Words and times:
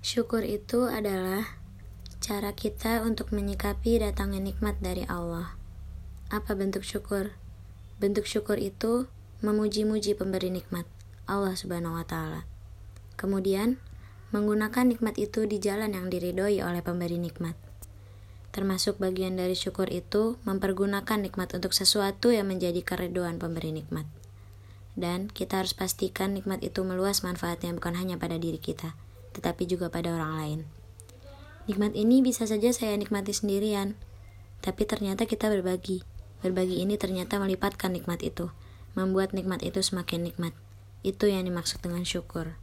Syukur 0.00 0.48
itu 0.48 0.88
adalah 0.88 1.60
cara 2.24 2.56
kita 2.56 3.04
untuk 3.04 3.36
menyikapi 3.36 4.00
datangnya 4.00 4.40
nikmat 4.40 4.80
dari 4.80 5.04
Allah. 5.04 5.60
Apa 6.32 6.56
bentuk 6.56 6.88
syukur? 6.88 7.36
Bentuk 8.00 8.24
syukur 8.24 8.56
itu 8.56 9.12
memuji-muji 9.44 10.16
pemberi 10.16 10.48
nikmat, 10.48 10.88
Allah 11.28 11.52
Subhanahu 11.52 12.00
wa 12.00 12.04
taala. 12.08 12.48
Kemudian, 13.20 13.76
menggunakan 14.32 14.88
nikmat 14.88 15.20
itu 15.20 15.44
di 15.44 15.60
jalan 15.60 15.92
yang 15.92 16.08
diridhoi 16.08 16.64
oleh 16.64 16.80
pemberi 16.80 17.20
nikmat. 17.20 17.60
Termasuk 18.56 18.96
bagian 18.96 19.36
dari 19.36 19.52
syukur 19.52 19.92
itu 19.92 20.40
mempergunakan 20.48 21.20
nikmat 21.20 21.52
untuk 21.52 21.76
sesuatu 21.76 22.32
yang 22.32 22.48
menjadi 22.48 22.80
keriduan 22.80 23.36
pemberi 23.36 23.76
nikmat. 23.76 24.08
Dan 24.96 25.28
kita 25.28 25.60
harus 25.60 25.76
pastikan 25.76 26.32
nikmat 26.32 26.64
itu 26.64 26.80
meluas 26.88 27.20
manfaatnya 27.20 27.76
bukan 27.76 28.00
hanya 28.00 28.16
pada 28.16 28.40
diri 28.40 28.56
kita, 28.56 28.96
tetapi 29.40 29.64
juga 29.64 29.88
pada 29.88 30.12
orang 30.12 30.32
lain. 30.36 30.60
Nikmat 31.64 31.96
ini 31.96 32.20
bisa 32.20 32.44
saja 32.44 32.68
saya 32.76 32.92
nikmati 33.00 33.32
sendirian, 33.32 33.96
tapi 34.60 34.84
ternyata 34.84 35.24
kita 35.24 35.48
berbagi. 35.48 36.04
Berbagi 36.44 36.84
ini 36.84 37.00
ternyata 37.00 37.40
melipatkan 37.40 37.96
nikmat 37.96 38.20
itu, 38.20 38.52
membuat 38.92 39.32
nikmat 39.32 39.64
itu 39.64 39.80
semakin 39.80 40.28
nikmat. 40.28 40.52
Itu 41.00 41.32
yang 41.32 41.48
dimaksud 41.48 41.80
dengan 41.80 42.04
syukur. 42.04 42.60